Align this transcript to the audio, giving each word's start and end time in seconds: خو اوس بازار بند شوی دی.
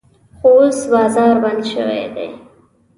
خو 0.41 0.47
اوس 0.59 0.79
بازار 0.91 1.35
بند 1.43 1.63
شوی 1.71 2.03
دی. 2.13 2.29